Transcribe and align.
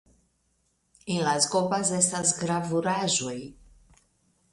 En 1.15 1.19
Las 1.27 1.45
Gobas 1.51 1.91
estas 1.97 2.31
gravuraĵoj. 2.39 3.37